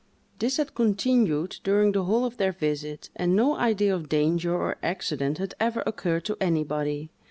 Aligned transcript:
This 0.39 0.57
had 0.57 0.73
continued 0.73 1.57
during 1.63 1.91
the 1.91 2.05
whole 2.05 2.25
of 2.25 2.37
their 2.37 2.53
visit, 2.53 3.11
and 3.15 3.35
no 3.35 3.55
idea 3.57 3.93
of 3.93 4.09
danger 4.09 4.55
or 4.55 4.77
accident 4.81 5.37
had 5.37 5.53
ever 5.59 5.83
occurred 5.85 6.25
to 6.25 6.37
anybody. 6.41 7.11